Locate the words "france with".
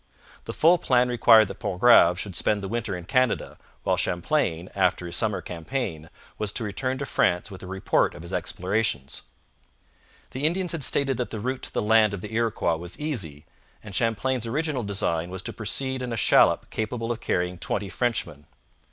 7.05-7.61